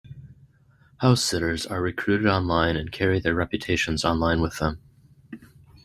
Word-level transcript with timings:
House 0.97 1.21
sitters 1.23 1.67
are 1.67 1.79
recruited 1.79 2.25
online 2.25 2.75
and 2.75 2.91
carry 2.91 3.19
their 3.19 3.35
reputations 3.35 4.03
online 4.03 4.41
with 4.41 4.57
them. 4.57 4.81